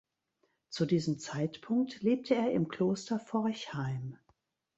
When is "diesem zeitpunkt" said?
0.87-2.01